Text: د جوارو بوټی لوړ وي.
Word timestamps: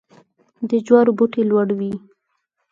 د 0.69 0.71
جوارو 0.85 1.11
بوټی 1.17 1.41
لوړ 1.51 1.67
وي. 1.77 1.93